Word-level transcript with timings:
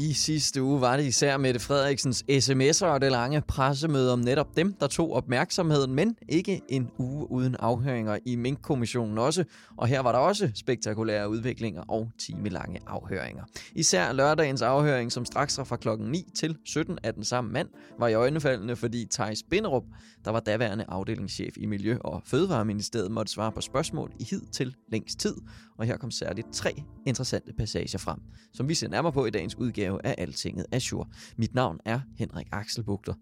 I 0.00 0.12
sidste 0.12 0.62
uge 0.62 0.80
var 0.80 0.96
det 0.96 1.04
især 1.04 1.36
Mette 1.36 1.60
Frederiksens 1.60 2.24
sms'er 2.30 2.86
og 2.86 3.00
det 3.00 3.12
lange 3.12 3.40
pressemøde 3.40 4.12
om 4.12 4.18
netop 4.18 4.56
dem, 4.56 4.72
der 4.72 4.86
tog 4.86 5.12
opmærksomheden, 5.12 5.94
men 5.94 6.16
ikke 6.28 6.60
en 6.68 6.90
uge 6.98 7.30
uden 7.30 7.56
afhøringer 7.58 8.18
i 8.24 8.36
Mink-kommissionen 8.36 9.18
også. 9.18 9.44
Og 9.76 9.86
her 9.86 10.00
var 10.00 10.12
der 10.12 10.18
også 10.18 10.50
spektakulære 10.54 11.30
udviklinger 11.30 11.82
og 11.82 12.10
timelange 12.18 12.80
afhøringer. 12.86 13.44
Især 13.74 14.12
lørdagens 14.12 14.62
afhøring, 14.62 15.12
som 15.12 15.24
straks 15.24 15.58
var 15.58 15.64
fra 15.64 15.76
klokken 15.76 16.10
9 16.10 16.30
til 16.36 16.56
17 16.64 16.98
af 17.02 17.14
den 17.14 17.24
samme 17.24 17.52
mand, 17.52 17.68
var 17.98 18.08
i 18.08 18.14
øjnefaldene, 18.14 18.76
fordi 18.76 19.06
Thijs 19.10 19.42
Binderup, 19.50 19.84
der 20.24 20.30
var 20.30 20.40
daværende 20.40 20.84
afdelingschef 20.88 21.56
i 21.56 21.66
Miljø- 21.66 21.98
og 22.00 22.22
Fødevareministeriet, 22.24 23.10
måtte 23.10 23.32
svare 23.32 23.52
på 23.52 23.60
spørgsmål 23.60 24.12
i 24.20 24.24
hid 24.24 24.40
til 24.52 24.74
længst 24.88 25.18
tid. 25.18 25.34
Og 25.78 25.86
her 25.86 25.96
kom 25.96 26.10
særligt 26.10 26.52
tre 26.52 26.82
interessante 27.06 27.52
passager 27.52 27.98
frem, 27.98 28.18
som 28.52 28.68
vi 28.68 28.74
ser 28.74 28.88
nærmere 28.88 29.12
på 29.12 29.26
i 29.26 29.30
dagens 29.30 29.58
udgave 29.58 29.87
af 29.96 30.14
Altinget 30.18 30.66
Azure. 30.72 31.06
Mit 31.36 31.54
navn 31.54 31.80
er 31.84 32.00
Henrik 32.18 32.46
Axelbugter. 32.52 33.14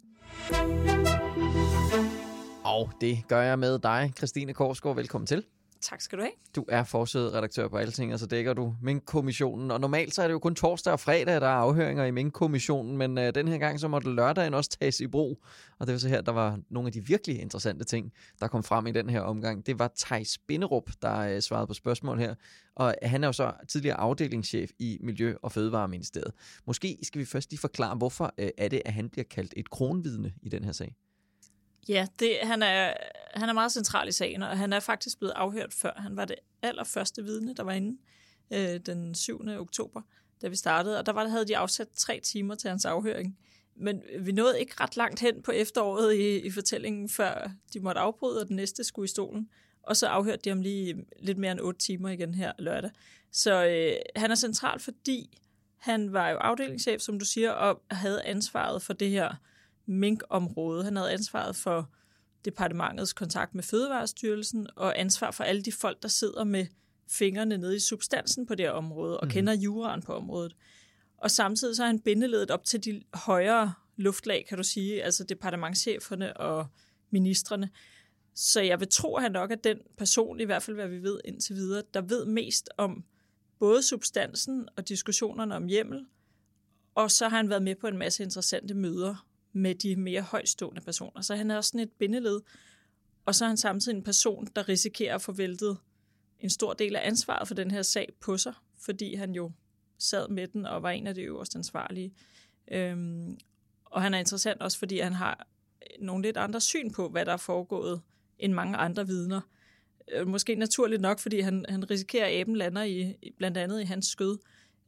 Og 2.64 2.90
det 3.00 3.18
gør 3.28 3.40
jeg 3.40 3.58
med 3.58 3.78
dig, 3.78 4.12
Christine 4.16 4.54
Korsgaard. 4.54 4.96
Velkommen 4.96 5.26
til. 5.26 5.44
Tak 5.80 6.00
skal 6.00 6.18
du 6.18 6.22
have. 6.22 6.32
Du 6.56 6.64
er 6.68 6.84
forsøget 6.84 7.70
på 7.70 7.76
Alting, 7.76 8.12
og 8.12 8.18
så 8.18 8.26
dækker 8.26 8.54
du 8.54 8.74
Mink-kommissionen. 8.82 9.70
Og 9.70 9.80
normalt 9.80 10.14
så 10.14 10.22
er 10.22 10.26
det 10.26 10.32
jo 10.32 10.38
kun 10.38 10.54
torsdag 10.54 10.92
og 10.92 11.00
fredag, 11.00 11.40
der 11.40 11.46
er 11.46 11.50
afhøringer 11.50 12.04
i 12.04 12.10
Mink-kommissionen, 12.10 12.96
men 12.96 13.18
øh, 13.18 13.34
den 13.34 13.48
her 13.48 13.58
gang 13.58 13.80
så 13.80 13.88
måtte 13.88 14.14
lørdagen 14.14 14.54
også 14.54 14.70
tages 14.80 15.00
i 15.00 15.06
brug. 15.06 15.44
Og 15.78 15.86
det 15.86 15.92
var 15.92 15.98
så 15.98 16.08
her, 16.08 16.20
der 16.20 16.32
var 16.32 16.58
nogle 16.70 16.86
af 16.86 16.92
de 16.92 17.06
virkelig 17.06 17.40
interessante 17.40 17.84
ting, 17.84 18.12
der 18.40 18.48
kom 18.48 18.62
frem 18.62 18.86
i 18.86 18.92
den 18.92 19.10
her 19.10 19.20
omgang. 19.20 19.66
Det 19.66 19.78
var 19.78 19.92
Thijs 19.98 20.38
Binderup, 20.38 20.90
der 21.02 21.18
øh, 21.18 21.40
svarede 21.40 21.66
på 21.66 21.74
spørgsmål 21.74 22.18
her. 22.18 22.34
Og 22.76 22.94
han 23.02 23.24
er 23.24 23.28
jo 23.28 23.32
så 23.32 23.52
tidligere 23.68 23.96
afdelingschef 23.96 24.70
i 24.78 24.98
Miljø- 25.02 25.36
og 25.42 25.52
Fødevareministeriet. 25.52 26.32
Måske 26.66 26.98
skal 27.02 27.18
vi 27.18 27.24
først 27.24 27.50
lige 27.50 27.60
forklare, 27.60 27.96
hvorfor 27.96 28.34
øh, 28.38 28.48
er 28.58 28.68
det, 28.68 28.82
at 28.84 28.92
han 28.92 29.08
bliver 29.08 29.24
kaldt 29.24 29.54
et 29.56 29.70
kronvidne 29.70 30.32
i 30.42 30.48
den 30.48 30.64
her 30.64 30.72
sag? 30.72 30.94
Ja, 31.88 32.06
det, 32.18 32.38
han, 32.42 32.62
er, 32.62 32.94
han 33.34 33.48
er 33.48 33.52
meget 33.52 33.72
central 33.72 34.08
i 34.08 34.12
sagen, 34.12 34.42
og 34.42 34.58
han 34.58 34.72
er 34.72 34.80
faktisk 34.80 35.18
blevet 35.18 35.32
afhørt 35.36 35.74
før. 35.74 35.92
Han 35.96 36.16
var 36.16 36.24
det 36.24 36.36
allerførste 36.62 37.24
vidne, 37.24 37.54
der 37.54 37.62
var 37.62 37.72
inde 37.72 37.98
øh, 38.52 38.80
den 38.86 39.14
7. 39.14 39.40
oktober, 39.58 40.02
da 40.42 40.48
vi 40.48 40.56
startede, 40.56 40.98
og 40.98 41.06
der 41.06 41.12
var, 41.12 41.28
havde 41.28 41.46
de 41.46 41.56
afsat 41.56 41.88
tre 41.94 42.20
timer 42.20 42.54
til 42.54 42.70
hans 42.70 42.84
afhøring. 42.84 43.38
Men 43.76 44.02
vi 44.20 44.32
nåede 44.32 44.60
ikke 44.60 44.74
ret 44.80 44.96
langt 44.96 45.20
hen 45.20 45.42
på 45.42 45.52
efteråret 45.52 46.14
i, 46.14 46.38
i 46.38 46.50
fortællingen, 46.50 47.08
før 47.08 47.50
de 47.72 47.80
måtte 47.80 48.00
afbryde, 48.00 48.40
og 48.40 48.48
den 48.48 48.56
næste 48.56 48.84
skulle 48.84 49.04
i 49.04 49.08
stolen. 49.08 49.48
Og 49.82 49.96
så 49.96 50.06
afhørte 50.06 50.42
de 50.44 50.48
ham 50.48 50.60
lige 50.60 51.06
lidt 51.20 51.38
mere 51.38 51.52
end 51.52 51.60
otte 51.60 51.80
timer 51.80 52.08
igen 52.08 52.34
her 52.34 52.52
lørdag. 52.58 52.90
Så 53.32 53.66
øh, 53.66 53.96
han 54.16 54.30
er 54.30 54.34
central, 54.34 54.80
fordi 54.80 55.38
han 55.76 56.12
var 56.12 56.28
jo 56.28 56.36
afdelingschef, 56.36 57.00
som 57.00 57.18
du 57.18 57.24
siger, 57.24 57.50
og 57.50 57.82
havde 57.90 58.22
ansvaret 58.22 58.82
for 58.82 58.92
det 58.92 59.10
her 59.10 59.34
minkområde. 59.86 60.84
Han 60.84 60.96
havde 60.96 61.12
ansvaret 61.12 61.56
for 61.56 61.90
departementets 62.44 63.12
kontakt 63.12 63.54
med 63.54 63.62
Fødevarestyrelsen 63.62 64.66
og 64.76 65.00
ansvar 65.00 65.30
for 65.30 65.44
alle 65.44 65.62
de 65.62 65.72
folk, 65.72 66.02
der 66.02 66.08
sidder 66.08 66.44
med 66.44 66.66
fingrene 67.10 67.58
nede 67.58 67.76
i 67.76 67.80
substansen 67.80 68.46
på 68.46 68.54
det 68.54 68.70
område 68.70 69.20
og 69.20 69.26
mm. 69.26 69.30
kender 69.30 69.52
juraen 69.52 70.02
på 70.02 70.14
området. 70.14 70.56
Og 71.18 71.30
samtidig 71.30 71.76
så 71.76 71.82
er 71.82 71.86
han 71.86 72.00
bindeledet 72.00 72.50
op 72.50 72.64
til 72.64 72.84
de 72.84 73.02
højere 73.14 73.72
luftlag, 73.96 74.44
kan 74.48 74.58
du 74.58 74.64
sige, 74.64 75.02
altså 75.02 75.24
departementcheferne 75.24 76.36
og 76.36 76.66
ministerne. 77.10 77.70
Så 78.34 78.60
jeg 78.60 78.80
vil 78.80 78.88
tro, 78.88 79.16
at 79.16 79.22
han 79.22 79.32
nok 79.32 79.50
er 79.50 79.56
den 79.56 79.78
person, 79.98 80.40
i 80.40 80.44
hvert 80.44 80.62
fald 80.62 80.76
hvad 80.76 80.88
vi 80.88 81.02
ved 81.02 81.20
indtil 81.24 81.56
videre, 81.56 81.82
der 81.94 82.00
ved 82.00 82.24
mest 82.24 82.68
om 82.76 83.04
både 83.58 83.82
substansen 83.82 84.68
og 84.76 84.88
diskussionerne 84.88 85.56
om 85.56 85.66
hjemmel, 85.66 86.06
og 86.94 87.10
så 87.10 87.28
har 87.28 87.36
han 87.36 87.48
været 87.48 87.62
med 87.62 87.74
på 87.74 87.86
en 87.86 87.98
masse 87.98 88.22
interessante 88.22 88.74
møder 88.74 89.26
med 89.56 89.74
de 89.74 89.96
mere 89.96 90.22
højstående 90.22 90.80
personer. 90.80 91.20
Så 91.20 91.36
han 91.36 91.50
er 91.50 91.56
også 91.56 91.68
sådan 91.68 91.80
et 91.80 91.92
bindeled, 91.92 92.40
og 93.26 93.34
så 93.34 93.44
er 93.44 93.48
han 93.48 93.56
samtidig 93.56 93.96
en 93.96 94.02
person, 94.02 94.48
der 94.56 94.68
risikerer 94.68 95.14
at 95.14 95.22
få 95.22 95.32
væltet 95.32 95.78
en 96.40 96.50
stor 96.50 96.72
del 96.72 96.96
af 96.96 97.06
ansvaret 97.06 97.48
for 97.48 97.54
den 97.54 97.70
her 97.70 97.82
sag 97.82 98.12
på 98.20 98.38
sig, 98.38 98.54
fordi 98.78 99.14
han 99.14 99.34
jo 99.34 99.52
sad 99.98 100.28
med 100.28 100.48
den 100.48 100.66
og 100.66 100.82
var 100.82 100.90
en 100.90 101.06
af 101.06 101.14
de 101.14 101.22
øverste 101.22 101.58
ansvarlige. 101.58 102.14
Øhm, 102.72 103.38
og 103.84 104.02
han 104.02 104.14
er 104.14 104.18
interessant 104.18 104.62
også, 104.62 104.78
fordi 104.78 104.98
han 104.98 105.12
har 105.12 105.46
nogle 106.00 106.22
lidt 106.22 106.36
andre 106.36 106.60
syn 106.60 106.90
på, 106.90 107.08
hvad 107.08 107.24
der 107.24 107.32
er 107.32 107.36
foregået, 107.36 108.00
end 108.38 108.52
mange 108.52 108.76
andre 108.76 109.06
vidner. 109.06 109.40
Øh, 110.12 110.26
måske 110.26 110.54
naturligt 110.54 111.02
nok, 111.02 111.18
fordi 111.18 111.40
han, 111.40 111.64
han 111.68 111.90
risikerer, 111.90 112.26
at 112.26 112.40
aben 112.40 112.56
lander 112.56 112.82
i, 112.82 113.14
blandt 113.38 113.56
andet 113.56 113.80
i 113.80 113.84
hans 113.84 114.06
skød. 114.06 114.38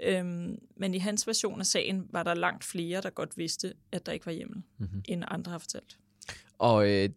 Øhm, 0.03 0.59
men 0.77 0.95
i 0.95 0.99
hans 0.99 1.27
version 1.27 1.61
af 1.61 1.67
sagen 1.67 2.07
var 2.11 2.23
der 2.23 2.35
langt 2.35 2.65
flere, 2.65 3.01
der 3.01 3.11
godt 3.11 3.37
vidste, 3.37 3.75
at 3.93 4.07
der 4.07 4.13
ikke 4.13 4.27
var 4.27 4.33
hjemmel, 4.33 4.63
mm-hmm. 4.79 5.03
end 5.05 5.25
andre 5.29 5.53
har 5.53 5.59
fortalt. 5.59 5.99
Og 6.59 6.91
øh, 6.91 7.09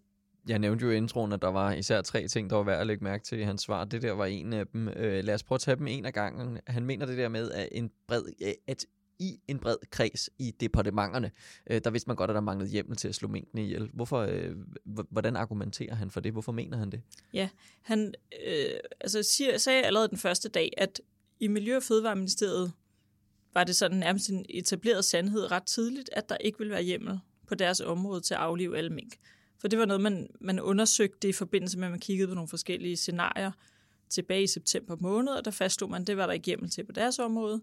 jeg 0.47 0.59
nævnte 0.59 0.86
jo 0.86 0.91
i 0.91 0.97
introen, 0.97 1.31
at 1.31 1.41
der 1.41 1.47
var 1.47 1.74
især 1.74 2.02
tre 2.02 2.28
ting, 2.28 2.50
der 2.50 2.56
var 2.56 2.64
værd 2.64 2.81
at 2.81 2.88
lægge 2.88 3.03
mærke 3.03 3.24
til 3.24 3.40
i 3.40 3.44
hans 3.44 3.62
svar. 3.62 3.86
Det 3.86 4.02
der 4.02 4.12
var 4.12 4.25
en 4.25 4.53
af 4.53 4.68
dem. 4.68 4.88
Øh, 4.88 5.24
lad 5.24 5.34
os 5.34 5.44
prøve 5.44 5.58
at 5.58 5.62
tage 5.62 5.78
dem 5.78 5.88
en 5.88 6.06
af 6.06 6.14
gangen. 6.14 6.59
Han 6.68 6.86
mener 6.86 7.06
det 7.06 7.18
der 7.18 7.30
med, 7.30 7.52
at, 7.52 7.70
en 7.72 7.91
bred, 8.08 8.24
at 8.68 8.86
i 9.20 9.40
en 9.47 9.59
bred 9.59 9.75
kreds 9.91 10.30
i 10.40 10.52
departementerne, 10.59 11.31
øh, 11.70 11.81
der 11.84 11.90
vidste 11.90 12.08
man 12.08 12.16
godt, 12.16 12.30
at 12.31 12.36
der 12.36 12.41
manglede 12.41 12.70
hjemmel 12.70 12.97
til 12.97 13.08
at 13.08 13.16
slå 13.16 13.28
minkene 13.28 13.64
ihjel. 13.64 13.90
Hvorfor, 13.94 14.20
øh, 14.20 14.56
hvordan 14.86 15.36
argumenterer 15.36 15.96
han 15.96 16.12
for 16.12 16.20
det? 16.20 16.31
Hvorfor 16.31 16.52
mener 16.52 16.78
han 16.78 16.90
det? 16.90 17.02
Ja, 17.34 17.50
han 17.81 18.14
øh, 18.47 18.80
altså 19.00 19.24
siger, 19.24 19.58
sagde 19.58 19.84
allerede 19.84 20.08
den 20.08 20.18
første 20.18 20.50
dag, 20.50 20.74
at 20.78 21.02
i 21.41 21.47
Miljø- 21.47 21.75
og 21.75 21.84
Fødevareministeriet 21.84 22.74
var 23.53 23.63
det 23.63 23.75
sådan 23.75 23.97
nærmest 23.97 24.29
en 24.29 24.46
etableret 24.50 25.06
sandhed 25.06 25.52
ret 25.52 25.63
tidligt, 25.63 26.09
at 26.13 26.29
der 26.29 26.38
ikke 26.38 26.57
ville 26.57 26.72
være 26.72 26.84
hjemmel 26.84 27.19
på 27.47 27.56
deres 27.56 27.79
område 27.79 28.22
til 28.22 28.34
at 28.34 28.40
aflive 28.40 28.78
alle 28.78 28.90
mink. 28.90 29.16
For 29.59 29.68
det 29.68 29.79
var 29.79 29.85
noget, 29.85 30.02
man, 30.02 30.28
man 30.41 30.59
undersøgte 30.59 31.29
i 31.29 31.31
forbindelse 31.31 31.78
med, 31.78 31.85
at 31.88 31.91
man 31.91 32.00
kiggede 32.00 32.28
på 32.28 32.34
nogle 32.34 32.47
forskellige 32.47 32.97
scenarier 32.97 33.52
tilbage 34.09 34.44
i 34.44 34.47
september 34.47 34.96
måned, 35.00 35.34
og 35.34 35.46
der 35.46 35.52
fastslog 35.52 35.90
man, 35.90 36.02
at 36.02 36.07
det 36.07 36.18
var 36.18 36.25
der 36.25 36.34
ikke 36.34 36.46
hjemmel 36.46 36.69
til 36.69 36.84
på 36.85 36.91
deres 36.91 37.19
område. 37.19 37.62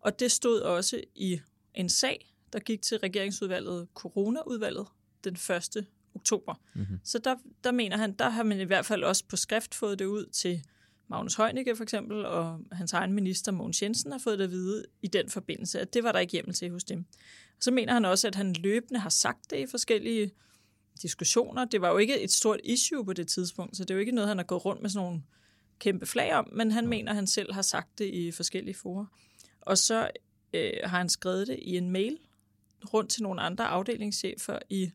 Og 0.00 0.20
det 0.20 0.32
stod 0.32 0.60
også 0.60 1.00
i 1.14 1.40
en 1.74 1.88
sag, 1.88 2.34
der 2.52 2.58
gik 2.58 2.82
til 2.82 2.98
regeringsudvalget, 2.98 3.88
coronaudvalget, 3.94 4.86
den 5.24 5.34
1. 5.34 5.86
oktober. 6.14 6.54
Mm-hmm. 6.74 7.00
Så 7.04 7.18
der, 7.18 7.36
der 7.64 7.70
mener 7.70 7.96
han, 7.96 8.12
der 8.12 8.28
har 8.28 8.42
man 8.42 8.60
i 8.60 8.64
hvert 8.64 8.86
fald 8.86 9.04
også 9.04 9.24
på 9.28 9.36
skrift 9.36 9.74
fået 9.74 9.98
det 9.98 10.04
ud 10.04 10.26
til 10.26 10.62
Magnus 11.08 11.34
Heunicke 11.34 11.76
for 11.76 11.82
eksempel, 11.82 12.26
og 12.26 12.60
hans 12.72 12.92
egen 12.92 13.12
minister 13.12 13.52
Mogens 13.52 13.82
Jensen 13.82 14.12
har 14.12 14.18
fået 14.18 14.38
det 14.38 14.44
at 14.44 14.50
vide 14.50 14.84
i 15.02 15.06
den 15.06 15.30
forbindelse, 15.30 15.80
at 15.80 15.94
det 15.94 16.04
var 16.04 16.12
der 16.12 16.18
ikke 16.18 16.32
hjemmel 16.32 16.54
til 16.54 16.70
hos 16.70 16.84
dem. 16.84 17.04
Og 17.56 17.62
så 17.62 17.70
mener 17.70 17.92
han 17.92 18.04
også, 18.04 18.28
at 18.28 18.34
han 18.34 18.52
løbende 18.52 19.00
har 19.00 19.10
sagt 19.10 19.50
det 19.50 19.58
i 19.58 19.66
forskellige 19.66 20.30
diskussioner. 21.02 21.64
Det 21.64 21.80
var 21.80 21.90
jo 21.90 21.98
ikke 21.98 22.20
et 22.20 22.32
stort 22.32 22.60
issue 22.64 23.04
på 23.04 23.12
det 23.12 23.28
tidspunkt, 23.28 23.76
så 23.76 23.84
det 23.84 23.90
er 23.90 23.94
jo 23.94 24.00
ikke 24.00 24.12
noget, 24.12 24.28
han 24.28 24.38
har 24.38 24.44
gået 24.44 24.64
rundt 24.64 24.82
med 24.82 24.90
sådan 24.90 25.06
nogle 25.06 25.22
kæmpe 25.78 26.06
flag 26.06 26.34
om, 26.34 26.48
men 26.52 26.70
han 26.70 26.86
mener, 26.86 27.10
at 27.10 27.16
han 27.16 27.26
selv 27.26 27.52
har 27.52 27.62
sagt 27.62 27.98
det 27.98 28.14
i 28.14 28.30
forskellige 28.30 28.74
forer. 28.74 29.06
Og 29.60 29.78
så 29.78 30.10
øh, 30.52 30.72
har 30.84 30.98
han 30.98 31.08
skrevet 31.08 31.46
det 31.46 31.58
i 31.62 31.76
en 31.76 31.90
mail 31.90 32.18
rundt 32.94 33.10
til 33.10 33.22
nogle 33.22 33.40
andre 33.40 33.66
afdelingschefer 33.66 34.58
i 34.68 34.90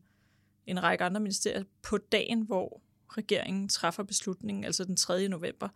en 0.66 0.82
række 0.82 1.04
andre 1.04 1.20
ministerier 1.20 1.64
på 1.82 1.98
dagen, 1.98 2.42
hvor 2.42 2.82
regeringen 3.08 3.68
træffer 3.68 4.02
beslutningen, 4.02 4.64
altså 4.64 4.84
den 4.84 4.96
3. 4.96 5.28
november. 5.28 5.68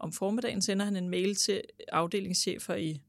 Om 0.00 0.12
formiddagen 0.12 0.62
sender 0.62 0.84
han 0.84 0.96
en 0.96 1.08
mail 1.08 1.34
til 1.34 1.62
afdelingschefer 1.88 2.74
i, 2.74 3.02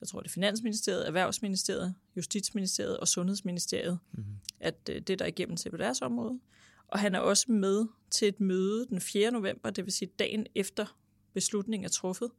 jeg 0.00 0.08
tror 0.08 0.20
det 0.20 0.28
er 0.28 0.32
Finansministeriet, 0.32 1.06
Erhvervsministeriet, 1.06 1.94
Justitsministeriet 2.16 2.98
og 2.98 3.08
Sundhedsministeriet, 3.08 3.98
mm-hmm. 4.12 4.34
at 4.60 4.90
øh, 4.90 5.00
det 5.00 5.18
der 5.18 5.24
er 5.24 5.28
igennem 5.28 5.56
til 5.56 5.70
på 5.70 5.76
deres 5.76 6.02
område. 6.02 6.40
Og 6.88 6.98
han 6.98 7.14
er 7.14 7.18
også 7.18 7.52
med 7.52 7.86
til 8.10 8.28
et 8.28 8.40
møde 8.40 8.86
den 8.86 9.00
4. 9.00 9.30
november, 9.30 9.70
det 9.70 9.84
vil 9.84 9.92
sige 9.92 10.10
dagen 10.18 10.46
efter 10.54 10.96
beslutningen 11.32 11.84
er 11.84 11.88
truffet, 11.88 12.30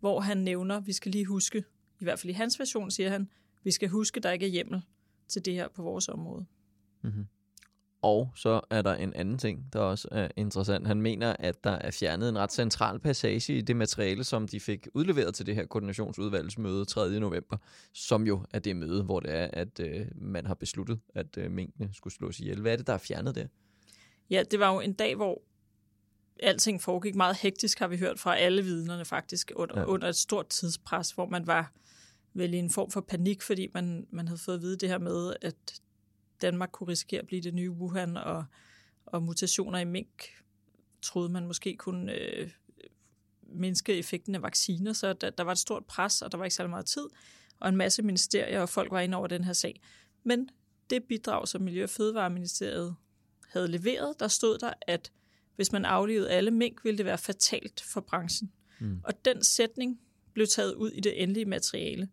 hvor 0.00 0.20
han 0.20 0.38
nævner, 0.38 0.80
vi 0.80 0.92
skal 0.92 1.12
lige 1.12 1.26
huske, 1.26 1.64
i 2.00 2.04
hvert 2.04 2.18
fald 2.18 2.30
i 2.30 2.34
hans 2.34 2.58
version 2.58 2.90
siger 2.90 3.10
han, 3.10 3.28
vi 3.64 3.70
skal 3.70 3.88
huske, 3.88 4.20
der 4.20 4.30
ikke 4.30 4.46
er 4.46 4.50
hjemmel 4.50 4.82
til 5.28 5.44
det 5.44 5.54
her 5.54 5.68
på 5.68 5.82
vores 5.82 6.08
område. 6.08 6.46
Mm-hmm. 7.02 7.26
Og 8.02 8.32
så 8.36 8.60
er 8.70 8.82
der 8.82 8.94
en 8.94 9.14
anden 9.14 9.38
ting, 9.38 9.72
der 9.72 9.80
også 9.80 10.08
er 10.10 10.28
interessant. 10.36 10.86
Han 10.86 11.02
mener, 11.02 11.36
at 11.38 11.64
der 11.64 11.70
er 11.70 11.90
fjernet 11.90 12.28
en 12.28 12.38
ret 12.38 12.52
central 12.52 12.98
passage 12.98 13.54
i 13.54 13.60
det 13.60 13.76
materiale, 13.76 14.24
som 14.24 14.48
de 14.48 14.60
fik 14.60 14.88
udleveret 14.94 15.34
til 15.34 15.46
det 15.46 15.54
her 15.54 15.66
koordinationsudvalgsmøde 15.66 16.84
3. 16.84 17.20
november, 17.20 17.56
som 17.94 18.26
jo 18.26 18.46
er 18.50 18.58
det 18.58 18.76
møde, 18.76 19.02
hvor 19.02 19.20
det 19.20 19.34
er, 19.34 19.48
at 19.52 19.80
øh, 19.80 20.06
man 20.14 20.46
har 20.46 20.54
besluttet, 20.54 21.00
at 21.14 21.38
øh, 21.38 21.50
minkene 21.50 21.88
skulle 21.92 22.14
slås 22.14 22.40
ihjel. 22.40 22.60
Hvad 22.60 22.72
er 22.72 22.76
det, 22.76 22.86
der 22.86 22.92
er 22.92 22.98
fjernet 22.98 23.34
der? 23.34 23.46
Ja, 24.30 24.42
det 24.50 24.60
var 24.60 24.72
jo 24.74 24.80
en 24.80 24.92
dag, 24.92 25.16
hvor 25.16 25.42
alting 26.42 26.82
foregik 26.82 27.14
meget 27.14 27.36
hektisk, 27.36 27.78
har 27.78 27.88
vi 27.88 27.96
hørt 27.96 28.18
fra 28.18 28.36
alle 28.36 28.62
vidnerne 28.62 29.04
faktisk, 29.04 29.52
under, 29.56 29.80
ja. 29.80 29.86
under 29.86 30.08
et 30.08 30.16
stort 30.16 30.48
tidspres, 30.48 31.10
hvor 31.10 31.26
man 31.26 31.46
var 31.46 31.72
vel 32.34 32.54
i 32.54 32.56
en 32.56 32.70
form 32.70 32.90
for 32.90 33.00
panik, 33.00 33.42
fordi 33.42 33.68
man, 33.74 34.06
man 34.10 34.28
havde 34.28 34.40
fået 34.44 34.56
at 34.56 34.62
vide 34.62 34.76
det 34.76 34.88
her 34.88 34.98
med, 34.98 35.34
at 35.42 35.80
Danmark 36.40 36.68
kunne 36.72 36.88
risikere 36.88 37.20
at 37.20 37.26
blive 37.26 37.42
det 37.42 37.54
nye 37.54 37.70
Wuhan, 37.70 38.16
og, 38.16 38.44
og 39.06 39.22
mutationer 39.22 39.78
i 39.78 39.84
mink 39.84 40.28
troede 41.02 41.28
man 41.28 41.46
måske 41.46 41.76
kunne 41.76 42.12
øh, 42.12 42.50
mindske 43.42 43.94
effekten 43.94 44.34
af 44.34 44.42
vacciner, 44.42 44.92
så 44.92 45.12
der, 45.12 45.30
der 45.30 45.44
var 45.44 45.52
et 45.52 45.58
stort 45.58 45.84
pres, 45.84 46.22
og 46.22 46.32
der 46.32 46.38
var 46.38 46.44
ikke 46.44 46.54
særlig 46.54 46.70
meget 46.70 46.86
tid, 46.86 47.06
og 47.60 47.68
en 47.68 47.76
masse 47.76 48.02
ministerier 48.02 48.60
og 48.60 48.68
folk 48.68 48.90
var 48.90 49.00
inde 49.00 49.16
over 49.16 49.26
den 49.26 49.44
her 49.44 49.52
sag. 49.52 49.80
Men 50.24 50.48
det 50.90 51.04
bidrag, 51.04 51.48
som 51.48 51.62
Miljø- 51.62 51.82
og 51.82 51.90
Fødevareministeriet 51.90 52.96
havde 53.48 53.68
leveret, 53.68 54.20
der 54.20 54.28
stod 54.28 54.58
der, 54.58 54.72
at 54.86 55.12
hvis 55.56 55.72
man 55.72 55.84
aflevede 55.84 56.30
alle 56.30 56.50
mink, 56.50 56.84
ville 56.84 56.98
det 56.98 57.06
være 57.06 57.18
fatalt 57.18 57.80
for 57.80 58.00
branchen. 58.00 58.52
Mm. 58.80 59.00
Og 59.04 59.24
den 59.24 59.44
sætning 59.44 60.00
blev 60.32 60.46
taget 60.46 60.74
ud 60.74 60.90
i 60.90 61.00
det 61.00 61.22
endelige 61.22 61.44
materiale. 61.44 62.08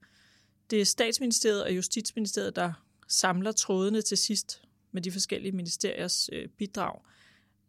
Det 0.70 0.82
er 0.82 0.86
statsministeriet 0.86 1.64
og 1.64 1.76
justitsministeriet, 1.76 2.56
der 2.56 2.74
samler 3.08 3.52
trådene 3.52 4.02
til 4.02 4.18
sidst 4.18 4.62
med 4.92 5.02
de 5.02 5.12
forskellige 5.12 5.52
ministeriers 5.52 6.30
øh, 6.34 6.48
bidrag. 6.48 7.02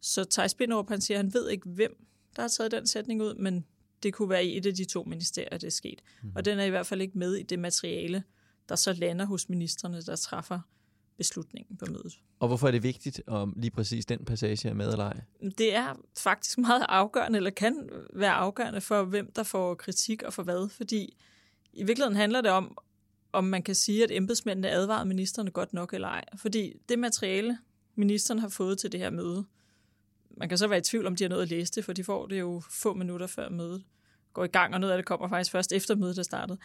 Så 0.00 0.24
Thijs 0.24 0.54
Binderup, 0.54 0.88
han 0.88 1.00
siger, 1.00 1.18
at 1.18 1.24
han 1.24 1.34
ved 1.34 1.50
ikke, 1.50 1.68
hvem 1.68 2.06
der 2.36 2.42
har 2.42 2.48
taget 2.48 2.72
den 2.72 2.86
sætning 2.86 3.22
ud, 3.22 3.34
men 3.34 3.64
det 4.02 4.14
kunne 4.14 4.28
være 4.30 4.44
i 4.44 4.56
et 4.56 4.66
af 4.66 4.74
de 4.74 4.84
to 4.84 5.02
ministerier, 5.02 5.58
det 5.58 5.64
er 5.64 5.70
sket. 5.70 6.02
Mm. 6.22 6.32
Og 6.36 6.44
den 6.44 6.58
er 6.58 6.64
i 6.64 6.70
hvert 6.70 6.86
fald 6.86 7.00
ikke 7.00 7.18
med 7.18 7.34
i 7.34 7.42
det 7.42 7.58
materiale, 7.58 8.22
der 8.68 8.76
så 8.76 8.92
lander 8.92 9.24
hos 9.24 9.48
ministerne, 9.48 10.02
der 10.02 10.16
træffer 10.16 10.60
beslutningen 11.16 11.76
på 11.76 11.86
mødet. 11.86 12.18
Og 12.38 12.48
hvorfor 12.48 12.66
er 12.66 12.70
det 12.70 12.82
vigtigt, 12.82 13.22
om 13.26 13.54
lige 13.56 13.70
præcis 13.70 14.06
den 14.06 14.24
passage 14.24 14.68
er 14.68 14.74
med 14.74 14.92
eller 14.92 15.04
ej? 15.04 15.20
Det 15.58 15.74
er 15.74 15.94
faktisk 16.18 16.58
meget 16.58 16.86
afgørende, 16.88 17.36
eller 17.36 17.50
kan 17.50 17.88
være 18.14 18.32
afgørende 18.32 18.80
for, 18.80 19.04
hvem 19.04 19.32
der 19.32 19.42
får 19.42 19.74
kritik 19.74 20.22
og 20.22 20.32
for 20.32 20.42
hvad. 20.42 20.68
Fordi 20.68 21.16
i 21.72 21.84
virkeligheden 21.84 22.16
handler 22.16 22.40
det 22.40 22.50
om, 22.50 22.78
om 23.32 23.44
man 23.44 23.62
kan 23.62 23.74
sige, 23.74 24.04
at 24.04 24.10
embedsmændene 24.10 24.70
advarede 24.70 25.08
ministerne 25.08 25.50
godt 25.50 25.72
nok 25.72 25.94
eller 25.94 26.08
ej. 26.08 26.24
Fordi 26.36 26.72
det 26.88 26.98
materiale, 26.98 27.58
ministeren 27.94 28.38
har 28.38 28.48
fået 28.48 28.78
til 28.78 28.92
det 28.92 29.00
her 29.00 29.10
møde, 29.10 29.44
man 30.30 30.48
kan 30.48 30.58
så 30.58 30.66
være 30.66 30.78
i 30.78 30.82
tvivl 30.82 31.06
om, 31.06 31.16
de 31.16 31.24
har 31.24 31.28
noget 31.28 31.42
at 31.42 31.48
læse 31.48 31.72
det, 31.72 31.84
for 31.84 31.92
de 31.92 32.04
får 32.04 32.26
det 32.26 32.40
jo 32.40 32.62
få 32.70 32.94
minutter 32.94 33.26
før 33.26 33.48
mødet 33.48 33.84
går 34.32 34.44
i 34.44 34.48
gang, 34.48 34.74
og 34.74 34.80
noget 34.80 34.92
af 34.92 34.98
det 34.98 35.06
kommer 35.06 35.28
faktisk 35.28 35.50
først 35.50 35.72
efter 35.72 35.94
mødet 35.94 36.18
er 36.18 36.22
startet. 36.22 36.58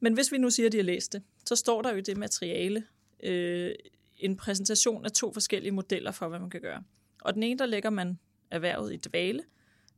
Men 0.00 0.14
hvis 0.14 0.32
vi 0.32 0.38
nu 0.38 0.50
siger, 0.50 0.66
at 0.66 0.72
de 0.72 0.76
har 0.76 0.84
læst 0.84 1.12
det, 1.12 1.22
så 1.46 1.56
står 1.56 1.82
der 1.82 1.90
jo 1.90 1.96
i 1.96 2.00
det 2.00 2.16
materiale 2.16 2.84
øh, 3.22 3.74
en 4.18 4.36
præsentation 4.36 5.04
af 5.04 5.12
to 5.12 5.32
forskellige 5.32 5.72
modeller 5.72 6.10
for, 6.10 6.28
hvad 6.28 6.38
man 6.38 6.50
kan 6.50 6.60
gøre. 6.60 6.82
Og 7.20 7.34
den 7.34 7.42
ene, 7.42 7.58
der 7.58 7.66
lægger 7.66 7.90
man 7.90 8.18
erhvervet 8.50 8.92
i 8.92 8.96
dvale, 8.96 9.42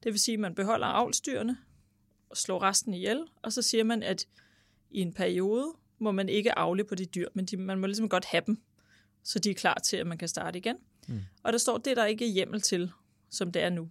det 0.05 0.13
vil 0.13 0.21
sige, 0.21 0.35
at 0.35 0.41
man 0.41 0.55
beholder 0.55 0.87
avlstyrene 0.87 1.57
og 2.31 2.37
slår 2.37 2.63
resten 2.63 2.95
ihjel, 2.95 3.25
og 3.43 3.53
så 3.53 3.63
siger 3.63 3.85
man, 3.85 4.03
at 4.03 4.27
i 4.91 5.01
en 5.01 5.13
periode 5.13 5.73
må 5.99 6.13
man 6.13 6.29
ikke 6.29 6.59
afle 6.59 6.85
på 6.85 6.95
de 6.95 7.07
dyr, 7.07 7.29
men 7.35 7.45
de, 7.45 7.57
man 7.57 7.79
må 7.79 7.87
ligesom 7.87 8.09
godt 8.09 8.25
have 8.25 8.43
dem, 8.47 8.59
så 9.23 9.39
de 9.39 9.51
er 9.51 9.55
klar 9.55 9.75
til, 9.75 9.97
at 9.97 10.07
man 10.07 10.19
kan 10.19 10.29
starte 10.29 10.59
igen. 10.59 10.77
Mm. 11.09 11.21
Og 11.43 11.53
der 11.53 11.59
står, 11.59 11.79
det 11.79 11.91
er 11.91 11.95
der 11.95 12.05
ikke 12.05 12.27
hjemmel 12.27 12.61
til, 12.61 12.93
som 13.31 13.53
det 13.53 13.63
er 13.63 13.71
nu. 13.71 13.91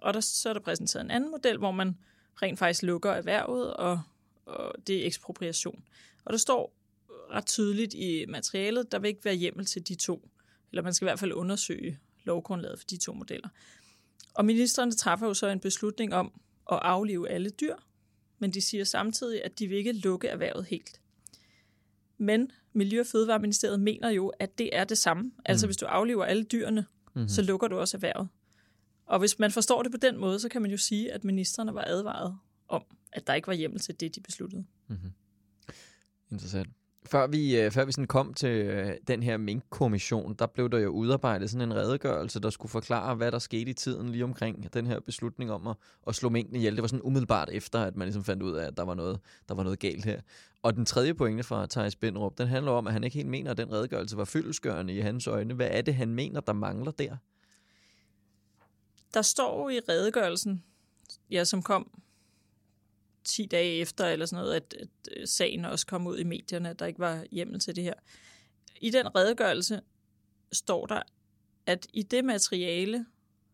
Og 0.00 0.14
der, 0.14 0.20
så 0.20 0.48
er 0.48 0.52
der 0.52 0.60
præsenteret 0.60 1.04
en 1.04 1.10
anden 1.10 1.30
model, 1.30 1.58
hvor 1.58 1.70
man 1.70 1.96
rent 2.42 2.58
faktisk 2.58 2.82
lukker 2.82 3.10
erhvervet, 3.10 3.74
og, 3.74 4.02
og 4.46 4.74
det 4.86 5.02
er 5.02 5.06
ekspropriation. 5.06 5.84
Og 6.24 6.32
der 6.32 6.38
står 6.38 6.74
ret 7.08 7.46
tydeligt 7.46 7.94
i 7.94 8.24
materialet, 8.28 8.92
der 8.92 8.98
vil 8.98 9.08
ikke 9.08 9.24
være 9.24 9.34
hjemmel 9.34 9.66
til 9.66 9.88
de 9.88 9.94
to. 9.94 10.28
Eller 10.72 10.82
man 10.82 10.94
skal 10.94 11.04
i 11.04 11.08
hvert 11.08 11.18
fald 11.18 11.32
undersøge 11.32 11.98
lovgrundlaget 12.24 12.78
for 12.78 12.86
de 12.86 12.96
to 12.96 13.12
modeller. 13.12 13.48
Og 14.34 14.44
ministerne 14.44 14.92
træffer 14.92 15.26
jo 15.26 15.34
så 15.34 15.46
en 15.46 15.60
beslutning 15.60 16.14
om 16.14 16.40
at 16.72 16.78
aflive 16.82 17.28
alle 17.28 17.50
dyr, 17.50 17.76
men 18.38 18.50
de 18.50 18.60
siger 18.60 18.84
samtidig, 18.84 19.44
at 19.44 19.58
de 19.58 19.66
vil 19.66 19.78
ikke 19.78 19.92
lukke 19.92 20.28
erhvervet 20.28 20.64
helt. 20.64 20.99
Men 22.20 22.50
Miljø- 22.72 23.00
og 23.00 23.06
Fødevareministeriet 23.06 23.80
mener 23.80 24.10
jo, 24.10 24.28
at 24.28 24.58
det 24.58 24.70
er 24.72 24.84
det 24.84 24.98
samme. 24.98 25.32
Altså, 25.44 25.66
mm. 25.66 25.68
Hvis 25.68 25.76
du 25.76 25.86
afliver 25.86 26.24
alle 26.24 26.42
dyrene, 26.42 26.86
mm-hmm. 27.14 27.28
så 27.28 27.42
lukker 27.42 27.68
du 27.68 27.78
også 27.78 27.96
erhvervet. 27.96 28.28
Og 29.06 29.18
hvis 29.18 29.38
man 29.38 29.50
forstår 29.50 29.82
det 29.82 29.92
på 29.92 29.98
den 29.98 30.18
måde, 30.18 30.40
så 30.40 30.48
kan 30.48 30.62
man 30.62 30.70
jo 30.70 30.76
sige, 30.76 31.12
at 31.12 31.24
ministerne 31.24 31.74
var 31.74 31.84
advaret 31.86 32.36
om, 32.68 32.82
at 33.12 33.26
der 33.26 33.34
ikke 33.34 33.48
var 33.48 33.54
hjemmel 33.54 33.80
til 33.80 34.00
det, 34.00 34.14
de 34.14 34.20
besluttede. 34.20 34.64
Mm-hmm. 34.88 35.10
Interessant. 36.30 36.68
Før 37.06 37.26
vi, 37.26 37.60
øh, 37.60 37.70
før 37.70 37.84
vi 37.84 37.92
sådan 37.92 38.06
kom 38.06 38.34
til 38.34 38.48
øh, 38.48 38.94
den 39.08 39.22
her 39.22 39.36
minkkommission, 39.36 40.34
der 40.38 40.46
blev 40.46 40.70
der 40.70 40.78
jo 40.78 40.88
udarbejdet 40.90 41.50
sådan 41.50 41.68
en 41.68 41.76
redegørelse, 41.76 42.40
der 42.40 42.50
skulle 42.50 42.70
forklare, 42.70 43.14
hvad 43.14 43.32
der 43.32 43.38
skete 43.38 43.70
i 43.70 43.74
tiden 43.74 44.08
lige 44.08 44.24
omkring 44.24 44.74
den 44.74 44.86
her 44.86 45.00
beslutning 45.00 45.52
om 45.52 45.66
at, 45.66 45.76
at 46.06 46.14
slå 46.14 46.28
minkene 46.28 46.58
ihjel. 46.58 46.76
Det 46.76 46.82
var 46.82 46.88
sådan 46.88 47.02
umiddelbart 47.02 47.50
efter, 47.52 47.80
at 47.80 47.96
man 47.96 48.06
ligesom 48.06 48.24
fandt 48.24 48.42
ud 48.42 48.56
af, 48.56 48.66
at 48.66 48.76
der 48.76 48.82
var 48.82 48.94
noget, 48.94 49.20
der 49.48 49.54
var 49.54 49.62
noget 49.62 49.78
galt 49.78 50.04
her. 50.04 50.20
Og 50.62 50.74
den 50.74 50.86
tredje 50.86 51.14
pointe 51.14 51.42
fra 51.42 51.66
Thijs 51.66 51.96
Bindrup, 51.96 52.38
den 52.38 52.46
handler 52.46 52.72
om, 52.72 52.86
at 52.86 52.92
han 52.92 53.04
ikke 53.04 53.16
helt 53.16 53.28
mener, 53.28 53.50
at 53.50 53.56
den 53.56 53.72
redegørelse 53.72 54.16
var 54.16 54.24
fyldesgørende 54.24 54.94
i 54.94 55.00
hans 55.00 55.26
øjne. 55.26 55.54
Hvad 55.54 55.68
er 55.70 55.82
det, 55.82 55.94
han 55.94 56.08
mener, 56.14 56.40
der 56.40 56.52
mangler 56.52 56.90
der? 56.90 57.16
Der 59.14 59.22
står 59.22 59.70
i 59.70 59.80
redegørelsen, 59.88 60.64
ja, 61.30 61.44
som 61.44 61.62
kom 61.62 62.00
10 63.24 63.46
dage 63.46 63.80
efter, 63.80 64.06
eller 64.06 64.26
sådan 64.26 64.44
noget, 64.44 64.56
at, 64.56 64.74
at 64.80 64.88
øh, 65.16 65.28
sagen 65.28 65.64
også 65.64 65.86
kom 65.86 66.06
ud 66.06 66.18
i 66.18 66.24
medierne, 66.24 66.70
at 66.70 66.78
der 66.78 66.86
ikke 66.86 66.98
var 67.00 67.24
hjemmel 67.30 67.60
til 67.60 67.76
det 67.76 67.84
her. 67.84 67.94
I 68.80 68.90
den 68.90 69.16
redegørelse 69.16 69.80
står 70.52 70.86
der, 70.86 71.02
at 71.66 71.86
i 71.92 72.02
det 72.02 72.24
materiale, 72.24 73.06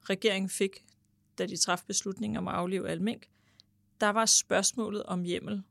regeringen 0.03 0.49
fik, 0.49 0.85
da 1.39 1.47
de 1.47 1.57
træffede 1.57 1.87
beslutningen 1.87 2.37
om 2.37 2.49
at 2.49 2.55
aflive 2.55 2.89
al 2.89 3.03
mink, 3.03 3.29
der 4.01 4.09
var 4.09 4.27
spørgsmålet 4.27 5.03
om 5.03 5.23
hjemmel 5.23 5.63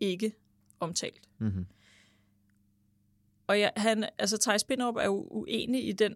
ikke 0.00 0.32
omtalt. 0.80 1.28
Mm-hmm. 1.38 1.66
Og 3.46 3.58
ja, 3.58 3.68
han, 3.76 4.08
altså 4.18 4.38
Thijs 4.38 4.64
Binderup 4.64 4.96
er 4.96 5.04
jo 5.04 5.26
uenig 5.30 5.88
i 5.88 5.92
den 5.92 6.14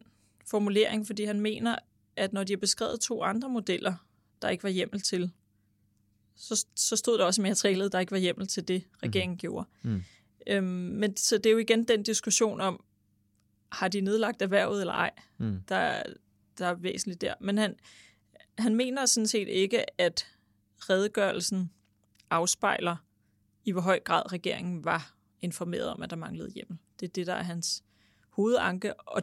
formulering, 0.50 1.06
fordi 1.06 1.24
han 1.24 1.40
mener, 1.40 1.76
at 2.16 2.32
når 2.32 2.44
de 2.44 2.52
har 2.52 2.58
beskrevet 2.58 3.00
to 3.00 3.22
andre 3.22 3.48
modeller, 3.48 3.94
der 4.42 4.48
ikke 4.48 4.64
var 4.64 4.70
hjemmel 4.70 5.00
til, 5.00 5.30
så, 6.36 6.66
så 6.74 6.96
stod 6.96 7.18
der 7.18 7.24
også 7.24 7.40
i 7.40 7.42
materialet, 7.42 7.92
der 7.92 8.00
ikke 8.00 8.12
var 8.12 8.18
hjemmel 8.18 8.46
til 8.46 8.68
det, 8.68 8.84
regeringen 9.02 9.34
mm. 9.34 9.38
gjorde. 9.38 9.68
Mm. 9.82 10.02
Øhm, 10.46 10.64
men 10.64 11.16
så 11.16 11.38
det 11.38 11.46
er 11.46 11.50
jo 11.50 11.58
igen 11.58 11.84
den 11.84 12.02
diskussion 12.02 12.60
om, 12.60 12.84
har 13.72 13.88
de 13.88 14.00
nedlagt 14.00 14.42
erhvervet 14.42 14.80
eller 14.80 14.92
ej, 14.92 15.10
mm. 15.38 15.60
der, 15.68 16.02
der 16.58 16.66
er 16.66 16.74
væsentligt 16.74 17.20
der. 17.20 17.34
Men 17.40 17.58
han, 17.58 17.74
han 18.58 18.74
mener 18.74 19.06
sådan 19.06 19.26
set 19.26 19.48
ikke, 19.48 20.00
at 20.00 20.26
redegørelsen 20.76 21.70
afspejler, 22.30 22.96
i 23.64 23.72
hvor 23.72 23.80
høj 23.80 24.00
grad 24.00 24.32
regeringen 24.32 24.84
var 24.84 25.14
informeret 25.40 25.88
om, 25.88 26.02
at 26.02 26.10
der 26.10 26.16
manglede 26.16 26.50
hjemmel. 26.50 26.78
Det 27.00 27.08
er 27.08 27.12
det, 27.12 27.26
der 27.26 27.34
er 27.34 27.42
hans 27.42 27.84
hovedanke, 28.30 29.00
og 29.00 29.22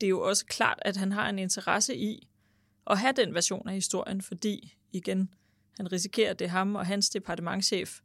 det 0.00 0.06
er 0.06 0.10
jo 0.10 0.20
også 0.20 0.46
klart, 0.46 0.78
at 0.82 0.96
han 0.96 1.12
har 1.12 1.28
en 1.28 1.38
interesse 1.38 1.96
i 1.96 2.28
at 2.86 2.98
have 2.98 3.12
den 3.16 3.34
version 3.34 3.68
af 3.68 3.74
historien, 3.74 4.22
fordi 4.22 4.76
igen, 4.92 5.34
han 5.76 5.92
risikerer, 5.92 6.30
at 6.30 6.38
det 6.38 6.44
er 6.44 6.48
ham 6.48 6.74
og 6.74 6.86
hans 6.86 7.10
departementchef, 7.10 8.00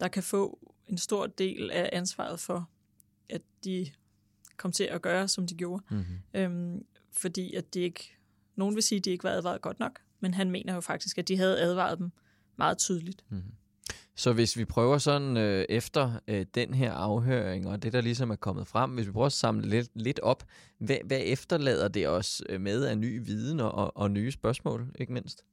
der 0.00 0.08
kan 0.08 0.22
få 0.22 0.74
en 0.86 0.98
stor 0.98 1.26
del 1.26 1.70
af 1.70 1.90
ansvaret 1.92 2.40
for, 2.40 2.70
at 3.28 3.42
de 3.64 3.90
kom 4.56 4.72
til 4.72 4.84
at 4.84 5.02
gøre, 5.02 5.28
som 5.28 5.46
de 5.46 5.54
gjorde. 5.54 5.84
Mm-hmm. 5.90 6.18
Øhm, 6.34 6.86
fordi 7.12 7.54
at 7.54 7.74
de 7.74 7.80
ikke, 7.80 8.16
nogen 8.56 8.74
vil 8.74 8.82
sige, 8.82 8.98
at 8.98 9.04
de 9.04 9.10
ikke 9.10 9.24
var 9.24 9.30
advaret 9.30 9.60
godt 9.60 9.80
nok, 9.80 10.00
men 10.20 10.34
han 10.34 10.50
mener 10.50 10.74
jo 10.74 10.80
faktisk, 10.80 11.18
at 11.18 11.28
de 11.28 11.36
havde 11.36 11.60
advaret 11.60 11.98
dem 11.98 12.10
meget 12.56 12.78
tydeligt. 12.78 13.24
Mm-hmm. 13.28 13.52
Så 14.16 14.32
hvis 14.32 14.56
vi 14.56 14.64
prøver 14.64 14.98
sådan 14.98 15.36
øh, 15.36 15.64
efter 15.68 16.20
øh, 16.28 16.46
den 16.54 16.74
her 16.74 16.92
afhøring, 16.92 17.68
og 17.68 17.82
det 17.82 17.92
der 17.92 18.00
ligesom 18.00 18.30
er 18.30 18.36
kommet 18.36 18.66
frem, 18.66 18.90
hvis 18.90 19.06
vi 19.06 19.12
prøver 19.12 19.26
at 19.26 19.32
samle 19.32 19.68
lidt, 19.68 19.88
lidt 19.94 20.20
op, 20.20 20.44
hvad, 20.78 20.96
hvad 21.04 21.20
efterlader 21.24 21.88
det 21.88 22.08
os 22.08 22.42
øh, 22.48 22.60
med 22.60 22.84
af 22.84 22.98
ny 22.98 23.24
viden 23.24 23.60
og, 23.60 23.72
og, 23.72 23.96
og 23.96 24.10
nye 24.10 24.30
spørgsmål, 24.30 24.86
ikke 24.98 25.12
mindst? 25.12 25.44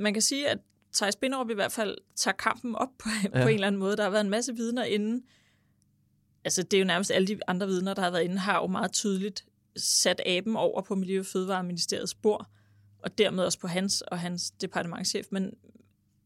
man 0.00 0.12
kan 0.12 0.22
sige, 0.22 0.48
at 0.48 0.58
Thijs 0.94 1.16
Binderup 1.16 1.50
i 1.50 1.54
hvert 1.54 1.72
fald 1.72 1.98
tager 2.16 2.36
kampen 2.36 2.74
op 2.74 2.88
på, 2.98 3.08
ja. 3.24 3.42
på 3.42 3.48
en 3.48 3.54
eller 3.54 3.66
anden 3.66 3.78
måde. 3.78 3.96
Der 3.96 4.02
har 4.02 4.10
været 4.10 4.24
en 4.24 4.30
masse 4.30 4.56
vidner 4.56 4.84
inden. 4.84 5.22
Altså, 6.44 6.62
det 6.62 6.74
er 6.74 6.78
jo 6.78 6.86
nærmest 6.86 7.10
alle 7.10 7.26
de 7.28 7.38
andre 7.46 7.66
vidner, 7.66 7.94
der 7.94 8.02
har 8.02 8.10
været 8.10 8.24
inde, 8.24 8.38
har 8.38 8.60
jo 8.60 8.66
meget 8.66 8.92
tydeligt 8.92 9.44
sat 9.76 10.20
aben 10.26 10.56
over 10.56 10.82
på 10.82 10.94
Miljø- 10.94 11.20
og 11.20 11.26
Fødevareministeriets 11.26 12.14
bord, 12.14 12.46
og 12.98 13.18
dermed 13.18 13.44
også 13.44 13.58
på 13.58 13.66
hans 13.66 14.00
og 14.00 14.18
hans 14.18 14.50
departementchef. 14.50 15.26
Men 15.30 15.52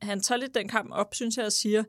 han 0.05 0.21
tager 0.21 0.39
lidt 0.39 0.55
den 0.55 0.69
kamp 0.69 0.91
op, 0.93 1.15
synes 1.15 1.37
jeg, 1.37 1.47
og 1.47 1.53
siger, 1.53 1.85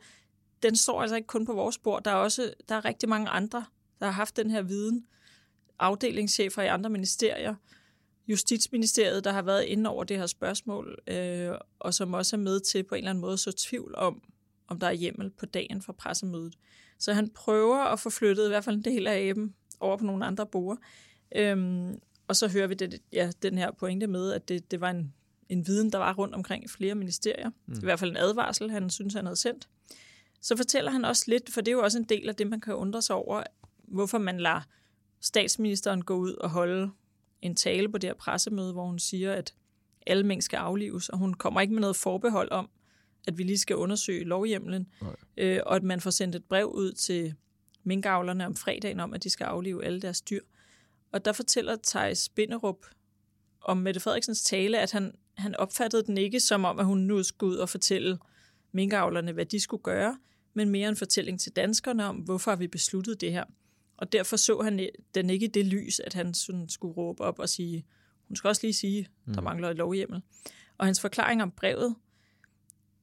den 0.63 0.75
står 0.75 1.01
altså 1.01 1.15
ikke 1.15 1.27
kun 1.27 1.45
på 1.45 1.53
vores 1.53 1.77
bord. 1.77 2.03
Der 2.03 2.11
er 2.11 2.15
også 2.15 2.53
der 2.69 2.75
er 2.75 2.85
rigtig 2.85 3.09
mange 3.09 3.29
andre, 3.29 3.65
der 3.99 4.05
har 4.05 4.13
haft 4.13 4.37
den 4.37 4.51
her 4.51 4.61
viden, 4.61 5.05
afdelingschefer 5.79 6.61
i 6.61 6.67
andre 6.67 6.89
ministerier, 6.89 7.55
Justitsministeriet, 8.27 9.23
der 9.23 9.31
har 9.31 9.41
været 9.41 9.63
inde 9.63 9.89
over 9.89 10.03
det 10.03 10.17
her 10.17 10.25
spørgsmål, 10.25 10.97
øh, 11.07 11.51
og 11.79 11.93
som 11.93 12.13
også 12.13 12.35
er 12.35 12.39
med 12.39 12.59
til 12.59 12.83
på 12.83 12.95
en 12.95 12.99
eller 12.99 13.09
anden 13.09 13.21
måde 13.21 13.37
så 13.37 13.51
tvivl 13.51 13.95
om, 13.95 14.21
om 14.67 14.79
der 14.79 14.87
er 14.87 14.91
hjemmel 14.91 15.29
på 15.29 15.45
dagen 15.45 15.81
for 15.81 15.93
pressemødet. 15.93 16.55
Så 16.99 17.13
han 17.13 17.29
prøver 17.29 17.77
at 17.77 17.99
få 17.99 18.09
flyttet 18.09 18.45
i 18.45 18.47
hvert 18.47 18.63
fald 18.63 18.75
en 18.75 18.83
del 18.83 19.07
af 19.07 19.35
dem 19.35 19.53
over 19.79 19.97
på 19.97 20.05
nogle 20.05 20.25
andre 20.25 20.45
borer. 20.45 20.75
Øhm, 21.35 21.99
og 22.27 22.35
så 22.35 22.47
hører 22.47 22.67
vi 22.67 22.73
det, 22.73 23.01
ja, 23.13 23.31
den 23.41 23.57
her 23.57 23.71
pointe 23.71 24.07
med, 24.07 24.31
at 24.31 24.49
det, 24.49 24.71
det 24.71 24.81
var 24.81 24.89
en, 24.89 25.13
en 25.49 25.67
viden, 25.67 25.91
der 25.91 25.97
var 25.97 26.13
rundt 26.13 26.35
omkring 26.35 26.63
i 26.63 26.67
flere 26.67 26.95
ministerier. 26.95 27.49
Mm. 27.65 27.73
I 27.73 27.83
hvert 27.83 27.99
fald 27.99 28.11
en 28.11 28.17
advarsel, 28.17 28.71
han 28.71 28.89
synes, 28.89 29.13
han 29.13 29.25
havde 29.25 29.35
sendt. 29.35 29.67
Så 30.41 30.57
fortæller 30.57 30.91
han 30.91 31.05
også 31.05 31.23
lidt, 31.27 31.53
for 31.53 31.61
det 31.61 31.71
er 31.71 31.75
jo 31.75 31.83
også 31.83 31.97
en 31.97 32.03
del 32.03 32.29
af 32.29 32.35
det, 32.35 32.47
man 32.47 32.61
kan 32.61 32.75
undre 32.75 33.01
sig 33.01 33.15
over, 33.15 33.43
hvorfor 33.83 34.17
man 34.17 34.39
lader 34.39 34.61
statsministeren 35.21 36.01
gå 36.01 36.15
ud 36.15 36.33
og 36.33 36.49
holde 36.49 36.91
en 37.41 37.55
tale 37.55 37.89
på 37.91 37.97
det 37.97 38.07
her 38.07 38.15
pressemøde, 38.15 38.73
hvor 38.73 38.85
hun 38.85 38.99
siger, 38.99 39.33
at 39.33 39.53
alle 40.07 40.23
mængder 40.23 40.41
skal 40.41 40.57
aflives, 40.57 41.09
og 41.09 41.17
hun 41.17 41.33
kommer 41.33 41.61
ikke 41.61 41.73
med 41.73 41.81
noget 41.81 41.95
forbehold 41.95 42.51
om, 42.51 42.69
at 43.27 43.37
vi 43.37 43.43
lige 43.43 43.57
skal 43.57 43.75
undersøge 43.75 44.23
lovhjemlen, 44.23 44.87
øh, 45.37 45.59
og 45.65 45.75
at 45.75 45.83
man 45.83 46.01
får 46.01 46.09
sendt 46.09 46.35
et 46.35 46.43
brev 46.43 46.67
ud 46.67 46.91
til 46.91 47.33
minkavlerne 47.83 48.45
om 48.45 48.55
fredagen 48.55 48.99
om, 48.99 49.13
at 49.13 49.23
de 49.23 49.29
skal 49.29 49.45
aflive 49.45 49.85
alle 49.85 50.01
deres 50.01 50.21
dyr. 50.21 50.41
Og 51.11 51.25
der 51.25 51.31
fortæller 51.31 51.77
Thijs 51.83 52.29
Binderup 52.29 52.85
om 53.61 53.77
Mette 53.77 53.99
Frederiksens 53.99 54.43
tale, 54.43 54.79
at 54.79 54.91
han, 54.91 55.15
han 55.37 55.55
opfattede 55.55 56.03
den 56.03 56.17
ikke 56.17 56.39
som 56.39 56.65
om, 56.65 56.79
at 56.79 56.85
hun 56.85 56.97
nu 56.97 57.23
skulle 57.23 57.53
ud 57.53 57.57
og 57.57 57.69
fortælle 57.69 58.17
minkavlerne, 58.71 59.31
hvad 59.31 59.45
de 59.45 59.59
skulle 59.59 59.83
gøre, 59.83 60.17
men 60.53 60.69
mere 60.69 60.89
en 60.89 60.95
fortælling 60.95 61.39
til 61.39 61.51
danskerne 61.51 62.05
om, 62.05 62.15
hvorfor 62.15 62.51
har 62.51 62.55
vi 62.55 62.67
besluttet 62.67 63.21
det 63.21 63.31
her. 63.31 63.43
Og 63.97 64.11
derfor 64.11 64.37
så 64.37 64.61
han 64.61 64.89
den 65.15 65.29
ikke 65.29 65.45
i 65.45 65.49
det 65.49 65.65
lys, 65.65 65.99
at 65.99 66.13
han 66.13 66.33
sådan 66.33 66.69
skulle 66.69 66.93
råbe 66.93 67.23
op 67.23 67.39
og 67.39 67.49
sige, 67.49 67.85
hun 68.27 68.35
skal 68.35 68.47
også 68.47 68.61
lige 68.63 68.73
sige, 68.73 69.07
der 69.25 69.41
mm. 69.41 69.43
mangler 69.43 69.69
et 69.69 69.77
lovhjemmel. 69.77 70.21
Og 70.77 70.85
hans 70.85 71.01
forklaring 71.01 71.43
om 71.43 71.51
brevet 71.51 71.95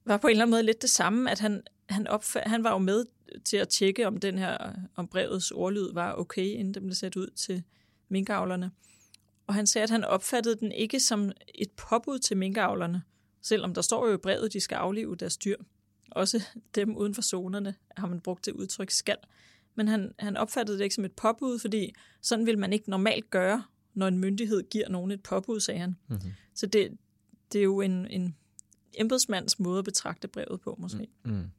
var 0.05 0.17
på 0.17 0.27
en 0.27 0.31
eller 0.31 0.45
anden 0.45 0.51
måde 0.51 0.63
lidt 0.63 0.83
det 0.83 0.91
samme, 0.91 1.31
at 1.31 1.39
han, 1.39 1.63
han, 1.89 2.07
opfag, 2.07 2.43
han 2.47 2.65
var 2.65 2.73
jo 2.73 2.79
med 2.79 3.05
til 3.45 3.57
at 3.57 3.69
tjekke, 3.69 4.07
om 4.07 4.17
den 4.17 4.39
her, 4.39 4.73
om 4.97 5.09
brevets 5.09 5.51
ordlyd 5.51 5.93
var 5.93 6.15
okay, 6.15 6.47
inden 6.47 6.75
det 6.75 6.83
blev 6.83 6.95
sat 6.95 7.17
ud 7.17 7.31
til 7.37 7.63
minkavlerne. 8.09 8.71
Og 9.47 9.55
han 9.55 9.67
sagde, 9.67 9.83
at 9.83 9.91
han 9.91 10.05
opfattede 10.05 10.57
den 10.57 10.73
ikke 10.73 11.01
som 11.01 11.33
et 11.55 11.71
påbud 11.71 12.19
til 12.19 12.37
minkavlerne, 12.37 13.03
selvom 13.43 13.75
der 13.75 13.83
står 13.83 14.09
jo 14.09 14.15
i 14.15 14.17
brevet, 14.17 14.47
at 14.47 14.53
de 14.53 14.61
skal 14.61 14.77
aflive 14.77 15.17
deres 15.17 15.37
dyr. 15.37 15.57
Også 16.11 16.43
dem 16.75 16.97
uden 16.97 17.15
for 17.15 17.23
zonerne 17.23 17.75
har 17.97 18.07
man 18.07 18.21
brugt 18.21 18.47
det 18.47 18.53
udtryk 18.53 18.91
skal. 18.91 19.17
Men 19.75 19.89
han, 19.89 20.15
han 20.19 20.37
opfattede 20.37 20.79
det 20.79 20.85
ikke 20.85 20.95
som 20.95 21.05
et 21.05 21.13
påbud, 21.13 21.59
fordi 21.59 21.95
sådan 22.21 22.47
vil 22.47 22.59
man 22.59 22.73
ikke 22.73 22.91
normalt 22.91 23.31
gøre, 23.31 23.65
når 23.95 24.09
en 24.09 24.19
myndighed 24.19 24.63
giver 24.71 24.89
nogen 24.89 25.11
et 25.11 25.23
påbud, 25.23 25.61
sagde 25.61 25.81
han. 25.81 25.97
Mm-hmm. 26.09 26.33
Så 26.55 26.67
det, 26.67 26.99
det 27.53 27.59
er 27.59 27.63
jo 27.63 27.81
en, 27.81 28.07
en 28.07 28.37
embedsmands 28.95 29.59
måde 29.59 29.79
at 29.79 29.85
betragte 29.85 30.29
brevet 30.29 30.61
på, 30.61 30.77
måske. 30.79 31.09
Mm. 31.25 31.51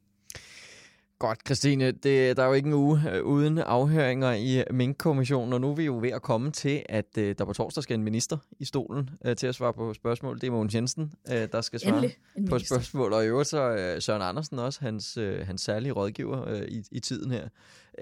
Godt, 1.24 1.38
Christine. 1.46 1.90
Det, 1.90 2.36
der 2.36 2.42
er 2.42 2.46
jo 2.46 2.52
ikke 2.52 2.66
en 2.66 2.72
uge 2.72 3.00
uh, 3.20 3.26
uden 3.26 3.58
afhøringer 3.58 4.32
i 4.32 4.64
Mink-kommissionen, 4.70 5.52
og 5.52 5.60
nu 5.60 5.70
er 5.70 5.74
vi 5.74 5.84
jo 5.84 5.98
ved 5.98 6.10
at 6.10 6.22
komme 6.22 6.50
til, 6.50 6.82
at 6.88 7.06
uh, 7.18 7.24
der 7.24 7.44
på 7.44 7.52
torsdag 7.52 7.82
skal 7.82 7.94
en 7.94 8.04
minister 8.04 8.38
i 8.58 8.64
stolen 8.64 9.10
uh, 9.28 9.34
til 9.34 9.46
at 9.46 9.54
svare 9.54 9.72
på 9.72 9.94
spørgsmål. 9.94 10.40
Det 10.40 10.46
er 10.46 10.50
Mogens 10.50 10.74
Jensen, 10.74 11.12
uh, 11.28 11.34
der 11.34 11.60
skal 11.60 11.80
svare 11.80 12.10
på 12.48 12.58
spørgsmål, 12.58 13.12
og 13.12 13.24
i 13.24 13.26
øvrigt 13.26 13.48
så 13.48 13.92
uh, 13.94 14.02
Søren 14.02 14.22
Andersen 14.22 14.58
også, 14.58 14.80
hans, 14.80 15.16
uh, 15.16 15.38
hans 15.46 15.60
særlige 15.60 15.92
rådgiver 15.92 16.52
uh, 16.52 16.68
i, 16.68 16.82
i 16.90 17.00
tiden 17.00 17.30
her. 17.30 17.48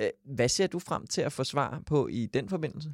Uh, 0.00 0.07
hvad 0.35 0.49
ser 0.49 0.67
du 0.67 0.79
frem 0.79 1.07
til 1.07 1.21
at 1.21 1.33
få 1.33 1.45
svar 1.45 1.83
på 1.87 2.09
i 2.09 2.26
den 2.26 2.49
forbindelse? 2.49 2.93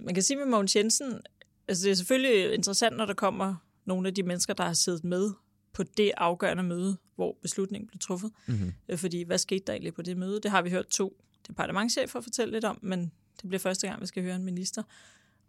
Man 0.00 0.14
kan 0.14 0.22
sige 0.22 0.36
med 0.36 0.46
Mogens 0.46 0.76
Jensen, 0.76 1.20
altså 1.68 1.84
det 1.84 1.90
er 1.90 1.96
selvfølgelig 1.96 2.54
interessant, 2.54 2.96
når 2.96 3.06
der 3.06 3.14
kommer 3.14 3.54
nogle 3.84 4.08
af 4.08 4.14
de 4.14 4.22
mennesker, 4.22 4.54
der 4.54 4.64
har 4.64 4.72
siddet 4.72 5.04
med 5.04 5.30
på 5.72 5.82
det 5.82 6.12
afgørende 6.16 6.62
møde, 6.62 6.96
hvor 7.14 7.38
beslutningen 7.42 7.88
blev 7.88 7.98
truffet. 7.98 8.30
Mm-hmm. 8.46 8.96
Fordi 8.96 9.22
hvad 9.22 9.38
skete 9.38 9.64
der 9.66 9.72
egentlig 9.72 9.94
på 9.94 10.02
det 10.02 10.16
møde? 10.16 10.40
Det 10.40 10.50
har 10.50 10.62
vi 10.62 10.70
hørt 10.70 10.86
to 10.86 11.22
departementchefer 11.48 12.20
fortælle 12.20 12.52
lidt 12.52 12.64
om, 12.64 12.78
men 12.82 13.12
det 13.42 13.48
bliver 13.48 13.58
første 13.58 13.86
gang, 13.88 14.00
vi 14.00 14.06
skal 14.06 14.22
høre 14.22 14.36
en 14.36 14.44
minister. 14.44 14.82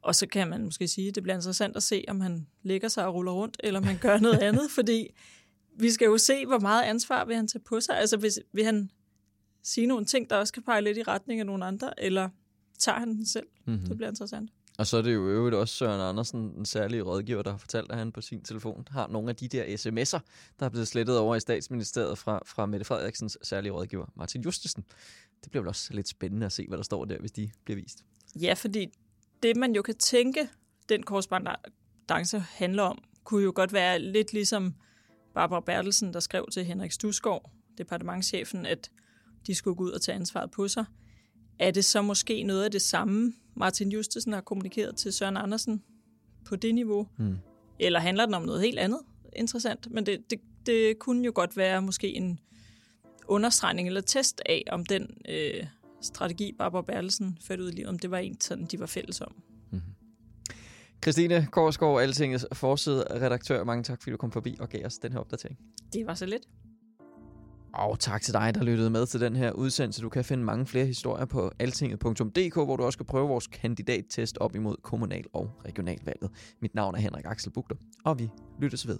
Og 0.02 0.16
så 0.16 0.28
kan 0.28 0.48
man 0.48 0.64
måske 0.64 0.88
sige, 0.88 1.08
at 1.08 1.16
det 1.16 1.24
bliver 1.24 1.36
interessant 1.36 1.76
at 1.76 1.84
se, 1.84 2.06
om 2.08 2.22
han 2.22 2.48
lægger 2.64 2.88
sig 2.88 3.06
og 3.06 3.14
ruller 3.14 3.32
rundt, 3.32 3.58
eller 3.64 3.80
om 3.80 3.86
han 3.86 3.98
gør 3.98 4.20
noget 4.20 4.40
andet, 4.48 4.72
fordi 4.72 5.08
vi 5.80 5.92
skal 5.92 6.06
jo 6.06 6.18
se, 6.18 6.46
hvor 6.46 6.60
meget 6.60 6.84
ansvar 6.84 7.26
vil 7.26 7.36
han 7.36 7.48
tage 7.48 7.64
på 7.64 7.80
sig. 7.80 7.98
Altså, 7.98 8.18
hvis, 8.18 8.40
vil 8.54 8.66
han 8.66 8.92
sige 9.64 9.88
nogle 9.88 10.06
ting, 10.06 10.30
der 10.30 10.36
også 10.36 10.54
kan 10.54 10.64
pege 10.64 10.82
lidt 10.82 10.98
i 10.98 11.04
retning 11.04 11.40
af 11.40 11.46
nogle 11.46 11.66
andre, 11.66 12.04
eller 12.04 12.30
tager 12.80 13.00
han 13.00 13.16
den 13.16 13.26
selv? 13.26 13.48
Mm-hmm. 13.66 13.86
Det 13.86 13.98
bliver 13.98 14.10
interessant. 14.10 14.50
Og 14.78 14.88
så 14.88 14.98
er 14.98 15.02
det 15.02 15.14
jo 15.14 15.28
øvrigt 15.30 15.56
også 15.56 15.76
Søren 15.76 16.02
Andersen, 16.02 16.56
den 16.56 16.66
særlige 16.66 17.02
rådgiver, 17.02 17.42
der 17.42 17.52
har 17.52 17.58
fortalt, 17.58 17.92
at 17.92 17.98
han 17.98 18.12
på 18.12 18.22
sin 18.22 18.42
telefon 18.42 18.88
har 18.92 19.08
nogle 19.08 19.30
af 19.30 19.36
de 19.36 19.48
der 19.48 19.64
sms'er, 19.64 20.20
der 20.60 20.66
er 20.66 20.70
blevet 20.70 20.88
slettet 20.88 21.18
over 21.18 21.36
i 21.36 21.40
statsministeriet 21.40 22.18
fra, 22.18 22.42
fra 22.46 22.66
Mette 22.66 22.86
Frederiksens 22.86 23.38
særlige 23.42 23.72
rådgiver, 23.72 24.06
Martin 24.16 24.42
Justesen. 24.42 24.84
Det 25.44 25.52
bliver 25.52 25.62
vel 25.62 25.68
også 25.70 25.94
lidt 25.94 26.08
spændende 26.08 26.46
at 26.46 26.52
se, 26.52 26.66
hvad 26.68 26.78
der 26.78 26.84
står 26.84 27.06
der, 27.06 27.20
hvis 27.20 27.32
de 27.32 27.52
bliver 27.66 27.82
vist. 27.82 28.04
Ja, 28.36 28.54
fordi 28.54 28.88
det, 29.44 29.58
man 29.58 29.76
jo 29.76 29.82
kan 29.82 29.96
tænke, 29.96 30.50
den 30.90 31.04
korrespondence 31.04 32.40
handler 32.40 32.84
om, 32.84 33.04
kunne 33.24 33.44
jo 33.44 33.52
godt 33.56 33.74
være 33.74 34.00
lidt 34.00 34.34
ligesom 34.34 34.76
Barbara 35.34 35.60
Bertelsen, 35.60 36.14
der 36.14 36.20
skrev 36.20 36.48
til 36.52 36.66
Henrik 36.66 36.92
Stusgaard, 36.92 37.52
departementschefen, 37.78 38.66
at 38.66 38.92
de 39.48 39.56
skulle 39.56 39.76
gå 39.76 39.84
ud 39.84 39.92
og 39.92 40.02
tage 40.02 40.16
ansvaret 40.16 40.52
på 40.52 40.68
sig. 40.68 40.86
Er 41.60 41.72
det 41.72 41.86
så 41.86 42.02
måske 42.02 42.44
noget 42.44 42.64
af 42.64 42.72
det 42.72 42.82
samme, 42.82 43.34
Martin 43.56 43.92
Justesen 43.92 44.34
har 44.34 44.42
kommunikeret 44.42 44.96
til 44.96 45.14
Søren 45.14 45.38
Andersen 45.38 45.84
på 46.46 46.56
det 46.56 46.76
niveau? 46.76 47.08
Mm. 47.18 47.38
Eller 47.80 48.00
handler 48.00 48.26
den 48.26 48.34
om 48.34 48.42
noget 48.42 48.62
helt 48.62 48.80
andet 48.80 49.00
interessant? 49.36 49.92
Men 49.92 50.06
det, 50.06 50.20
det, 50.30 50.40
det 50.66 51.00
kunne 51.00 51.26
jo 51.26 51.32
godt 51.36 51.58
være 51.58 51.82
måske 51.82 52.16
en 52.16 52.40
understregning 53.28 53.88
eller 53.88 54.02
test 54.02 54.42
af, 54.46 54.64
om 54.72 54.86
den 54.86 55.08
øh, 55.30 55.66
strategi, 56.02 56.52
Barbara 56.58 56.82
Bertelsen 56.82 57.38
førte 57.42 57.64
ud 57.64 57.72
i 57.72 57.76
livet, 57.76 57.90
om 57.90 58.00
det 58.00 58.12
var 58.12 58.18
en, 58.18 58.42
sådan 58.42 58.66
de 58.66 58.80
var 58.80 58.86
fælles 58.86 59.22
om. 59.22 59.36
Mm-hmm. 59.72 59.94
Christine 61.04 61.48
Korsgaard, 61.52 62.02
Altingets 62.02 62.46
forside 62.54 63.06
redaktør. 63.12 63.64
Mange 63.64 63.84
tak, 63.84 64.02
fordi 64.02 64.12
du 64.12 64.18
kom 64.18 64.32
forbi 64.32 64.58
og 64.60 64.70
gav 64.70 64.86
os 64.86 64.98
den 64.98 65.12
her 65.12 65.20
opdatering. 65.20 65.60
Det 65.94 66.08
var 66.08 66.14
så 66.14 66.26
lidt. 66.26 66.44
Og 67.74 68.00
tak 68.00 68.22
til 68.22 68.34
dig, 68.34 68.56
der 68.56 68.64
lyttede 68.64 68.90
med 68.90 69.06
til 69.06 69.22
den 69.22 69.36
her 69.36 69.52
udsendelse. 69.52 70.02
Du 70.02 70.10
kan 70.10 70.26
finde 70.26 70.44
mange 70.44 70.66
flere 70.66 70.86
historier 70.86 71.26
på 71.26 71.52
altinget.dk, 71.60 72.56
hvor 72.56 72.76
du 72.76 72.84
også 72.84 72.98
kan 72.98 73.06
prøve 73.06 73.28
vores 73.28 73.48
kandidattest 73.48 74.38
op 74.38 74.56
imod 74.56 74.76
kommunal- 74.84 75.26
og 75.34 75.52
regionalvalget. 75.66 76.30
Mit 76.62 76.76
navn 76.76 76.96
er 76.96 77.00
Henrik 77.00 77.26
Axel 77.26 77.52
Bugter, 77.52 77.76
og 78.06 78.20
vi 78.20 78.30
lyttes 78.60 78.88
ved. 78.88 79.00